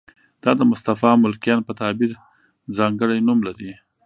[0.43, 2.11] دا د مصطفی ملکیان په تعبیر
[2.77, 3.71] ځانګړی نوم لري.